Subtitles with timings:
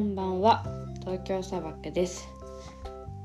[0.00, 0.64] んばんは。
[1.00, 2.26] 東京砂漠です。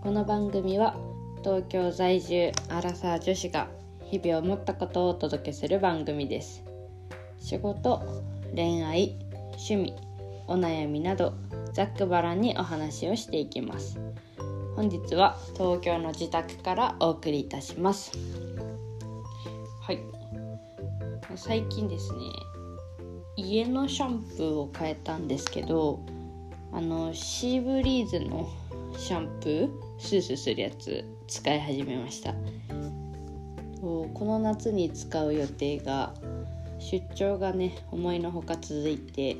[0.03, 0.97] この番組は
[1.41, 3.69] 東京在住アラサー女子が
[4.03, 6.65] 日々思ったことをお届けする番組です。
[7.39, 8.01] 仕事
[8.53, 9.17] 恋愛
[9.53, 9.95] 趣味
[10.47, 11.33] お悩みなど
[11.71, 13.97] ざっくばらんにお話をしていきます。
[14.75, 18.11] 本日は東京の自宅からお送りいたします。
[19.81, 19.99] はい。
[21.37, 22.19] 最近ですね
[23.37, 26.05] 家のシャンプーを変えたんですけど
[26.75, 28.49] あのシーブリーズの
[28.97, 32.33] シャンプースースーするやつ使い始めました。
[33.81, 36.13] この夏に使う予定が
[36.79, 39.37] 出張がね思いのほか続いて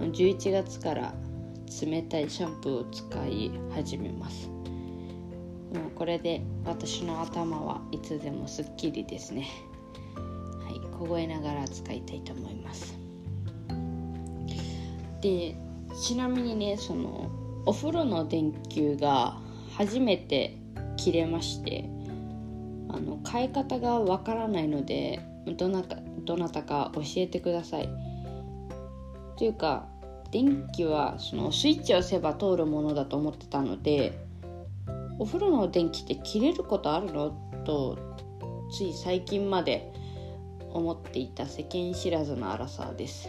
[0.00, 1.14] 11月から
[1.80, 4.48] 冷たいシャンプーを使い始めます。
[4.48, 9.46] もうこれで私の頭はいつでもすっきりですね。
[10.64, 12.98] はい凍えながら使いたいと思います。
[15.20, 15.54] で
[15.94, 17.30] ちなみにねその
[17.66, 19.38] お風呂の電球が
[19.76, 20.56] 初めて
[20.96, 21.88] 切れまして
[22.88, 25.20] あの変え方がわからないので
[25.56, 27.88] どなたどなたか教えてください。
[29.36, 29.86] というか
[30.30, 34.18] 電気はそのスイッチを押せば通るものだと思ってたので
[35.18, 37.30] お風呂の電気って切れることあるの？
[37.64, 37.98] と
[38.70, 39.92] つい最近まで
[40.72, 43.28] 思っていた世間知らずの荒さです。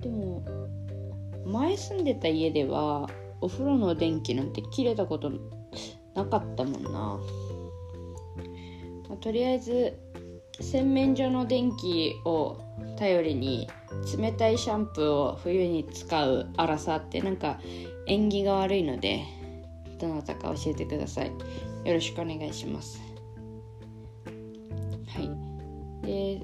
[0.00, 0.42] でも
[1.46, 3.08] 前住んでた家では
[3.40, 5.30] お風呂の電気なんて切れたこと
[6.14, 7.20] なかったもんな、ま
[9.12, 9.96] あ、とりあえず
[10.60, 12.58] 洗面所の電気を
[12.98, 13.68] 頼りに
[14.18, 17.60] 冷たいシャンプーを冬に使う荒さってなんか
[18.06, 19.22] 縁起が悪いので
[19.98, 21.32] どなたか教えてください。
[21.84, 23.00] よろしくお願いします。
[25.08, 26.06] はい。
[26.06, 26.42] で、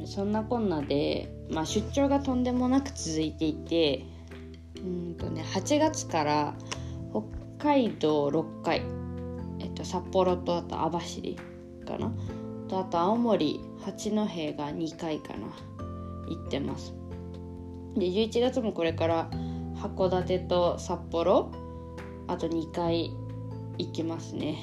[0.00, 4.04] うん、そんなこんなで、まあ、出張がとんでもなく続いていて
[4.86, 6.54] うんとね8月から
[7.10, 8.82] 北海道6回、
[9.58, 11.36] えっと、札幌とあと網走
[11.86, 12.12] かな？
[12.68, 15.48] とあと青森八戸が2回かな
[16.28, 16.94] 行ってます。
[17.96, 19.30] で11月もこれから
[19.76, 21.50] 函館と札幌
[22.28, 23.10] あと2回
[23.78, 24.56] 行きますね。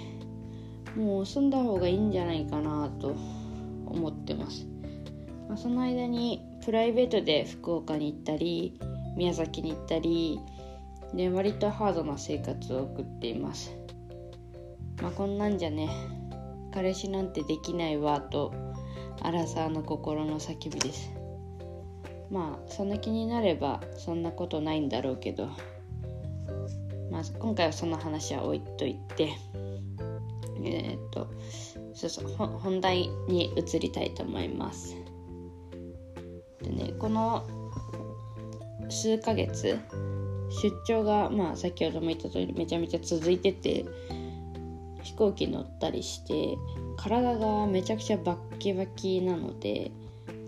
[0.96, 3.16] もう住んだ方がいいんじゃないかなと
[3.88, 4.68] 思ってます、
[5.48, 8.80] まあ、その間にプライベートで福岡に行ったり
[9.16, 10.40] 宮崎に行ったり
[11.14, 13.76] で割とハードな生活を送っています。
[15.02, 15.90] まあこんなんじゃね
[16.74, 18.54] 彼氏なんてできないわと
[19.22, 21.12] アラサーの心の叫びです。
[22.32, 25.50] まあその気になればそんなことないんだろうけど
[27.12, 29.34] まあ今回はその話は置いといて
[30.64, 31.28] えー、っと
[31.94, 34.96] そうそう本題に移りたいと思います。
[36.64, 37.44] でねこの
[38.94, 39.80] 数ヶ月。
[40.62, 43.86] 出張がまあ先ほども言った通りめちゃめちゃ続いてて
[45.02, 46.58] 飛行機乗ったりして
[46.98, 49.92] 体がめちゃくちゃバッキバキなので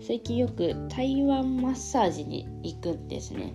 [0.06, 3.54] 最近よく台湾マッサージに行くんですね。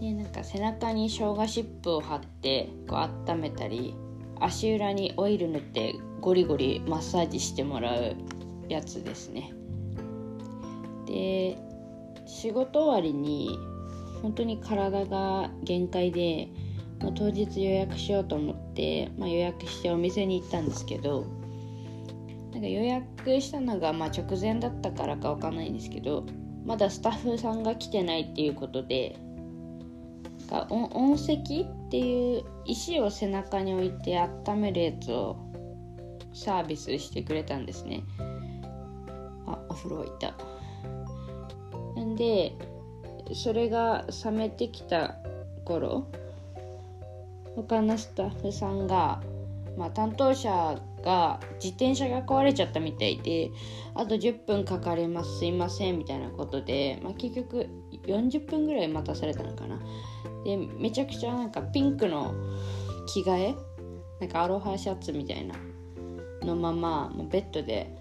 [0.00, 3.94] でなんか背中に生姜湿布を貼ってこう温めたり
[4.40, 8.16] 足裏にオイル塗ってゴリゴリマッサージしてもらう
[8.68, 9.52] やつですね。
[11.06, 11.39] で
[12.40, 13.58] 仕事終わりに
[14.22, 16.48] 本当に体が限界で、
[17.00, 21.26] まあ、当日予約しようと思って、まあ、予約してお店に行ったんですけど
[22.52, 26.24] なんか予約したのがまあ直前だったからか分かんないんですけど
[26.64, 29.18] まだスタッフさんが来てないっていうことで
[30.48, 35.36] か温石っていう石を背中に置いて温めるやつを
[36.32, 38.02] サービスしてくれたんですね。
[39.46, 40.34] あお風呂いた。
[42.20, 42.52] で
[43.32, 45.16] それが冷めてきた
[45.64, 46.06] 頃
[47.56, 49.22] 他のスタッフさんが、
[49.78, 53.50] まあ、担当者が自転車が壊れちゃったみたいで
[53.94, 57.66] あと10分かかりますすいませんみたいなことで、まあ、結局
[58.06, 59.80] 40分ぐらい待たされたのかな。
[60.44, 62.34] でめちゃくちゃなんかピンクの
[63.06, 63.54] 着替え
[64.20, 65.54] なんかアロハシャツみたいな
[66.42, 67.96] のままベッドで、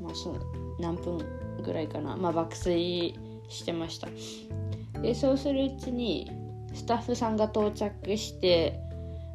[0.00, 0.36] まあ、そ
[0.78, 1.18] 何分
[1.64, 4.08] ぐらいかな、まあ、爆睡してました。
[5.00, 6.30] でそうするうちに
[6.74, 8.78] スタッフさんが到着して、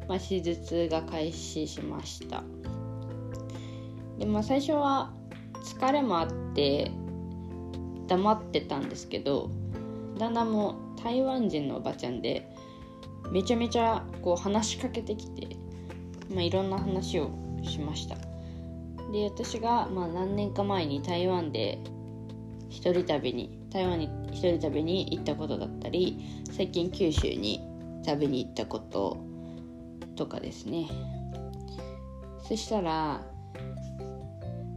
[0.08, 2.42] まあ、手術が開始しました。
[4.18, 5.12] でまあ最初は
[5.64, 6.90] 疲れもあって
[8.06, 9.50] 黙ってたんですけど
[10.18, 12.48] だんだんも台湾人のおばちゃんで
[13.30, 15.56] めちゃめちゃこう話しかけてきて、
[16.34, 17.30] まあ、いろんな話を
[17.62, 18.16] しました。
[19.12, 21.78] で私がまあ何年か前に台湾で
[22.68, 27.66] 一人旅に台湾に一人食べに行ったことだったり最近九州に
[28.04, 29.16] 食べに行ったこと
[30.14, 30.88] とかですね。
[32.46, 33.22] そしたら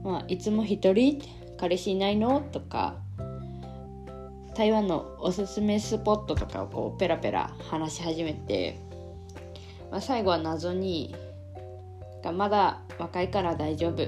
[0.04, 1.22] まあいつも一人？
[1.58, 2.40] 彼氏いないの？
[2.40, 2.96] とか
[4.56, 8.80] 台湾のおすすめスポットとかをこうペラペラ話し始めて、
[9.92, 11.14] まあ、最後は謎に
[12.34, 14.04] まだ若いから大丈夫。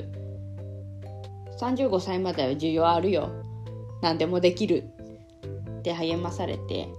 [1.59, 3.29] 35歳までは需要あるよ。
[4.01, 4.89] 何でもできる
[5.79, 6.89] って励まされて、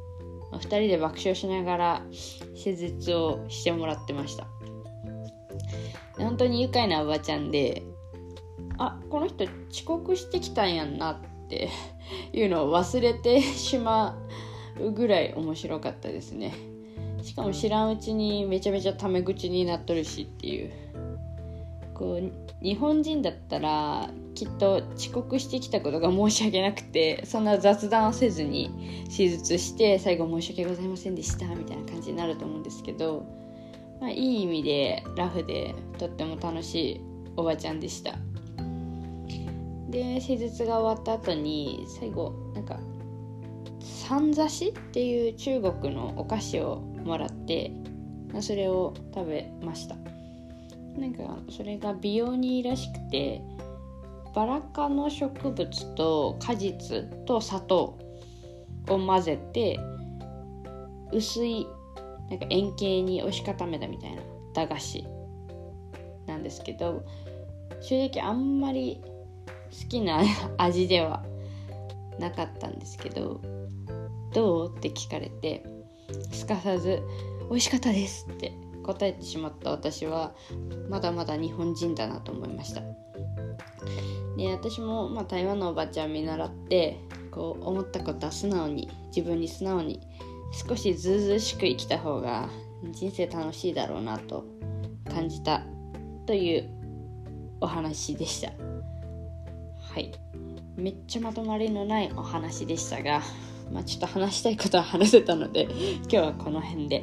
[0.53, 4.47] 2人で爆笑しながら施術をしてもらってました。
[6.17, 7.85] 本当に愉快なおばちゃんで
[8.79, 11.69] あこの人遅刻してきたんやんなって
[12.33, 14.19] いうのを忘れてしま
[14.81, 16.55] うぐらい面白かったですね。
[17.23, 20.73] しかも知らんうちにめちゃめちゃタメ口になっとるしっていう。
[21.95, 33.27] こう日本人だったらきっと遅刻してきたことが申し訳なくてそんな雑談をせずに手術して最後申し訳ございませんでしたみたいな感じになると思うんですけど、
[34.01, 37.01] まあ、いい意味でラフでとっても楽しい
[37.37, 38.15] おばちゃんでした。
[39.91, 42.79] で手術が終わった後に最後なんか
[43.81, 47.73] さんざしっていう中国のお菓子をもらって
[48.41, 49.97] それを食べました。
[50.97, 53.43] なんかそれが美容にいいらしくて
[54.39, 57.99] バラ科の植物と果実と砂糖
[58.89, 59.81] を混ぜて
[61.13, 61.67] 薄い
[62.31, 64.23] なんか円形に押し固めたみたいな
[64.55, 65.05] 駄菓子
[66.29, 67.05] なんですけど
[67.81, 69.03] 正直あんまり
[69.73, 70.23] 好きな
[70.57, 71.25] 味では
[72.21, 73.41] なかったんですけど
[74.33, 75.65] どうって聞かれて
[76.31, 77.03] すかさず
[77.51, 78.53] 美味しかったですって
[78.85, 80.33] 答えてしまった私は
[80.89, 82.98] まだまだ日本人だなと思いました。
[84.39, 87.01] で私も、まあ、台湾のおばちゃん見習って
[87.33, 90.01] こう思ったことは素直に自分に素直に
[90.53, 92.49] 少しずうずうしく生きた方が
[92.93, 94.45] 人生楽しいだろうなと
[95.11, 95.65] 感じた
[96.25, 96.71] という
[97.61, 98.53] お話でした。
[99.93, 100.13] はい。
[100.77, 103.23] めっちゃまとまりのないお話でしたが、
[103.73, 107.03] まあ、ちょっと話したいことは話せたので今日はこの辺で。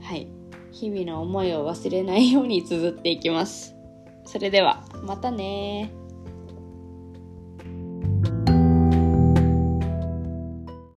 [0.00, 0.28] はい。
[0.70, 3.74] 日々の思いを忘れないように綴っていきます。
[4.24, 5.90] それではまたね